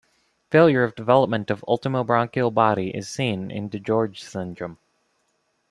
Failure 0.49 0.83
of 0.83 0.95
development 0.95 1.51
of 1.51 1.63
ultimobranchial 1.67 2.51
body 2.51 2.89
is 2.89 3.07
seen 3.07 3.51
in 3.51 3.69
DiGeorge 3.69 4.17
syndrome. 4.17 4.79